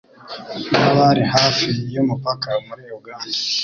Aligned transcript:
n'abari 0.77 1.23
hafi 1.35 1.69
y'umupaka 1.93 2.49
muri 2.67 2.83
Uganda 2.97 3.37